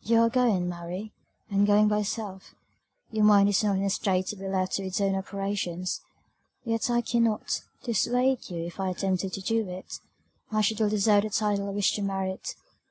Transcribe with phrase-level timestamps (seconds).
[0.00, 1.12] "You are going, Mary,
[1.50, 2.54] and going by yourself;
[3.10, 6.00] your mind is not in a state to be left to its own operations
[6.64, 10.00] yet I cannot, dissuade you; if I attempted to do it,
[10.50, 12.54] I should ill deserve the title I wish to merit.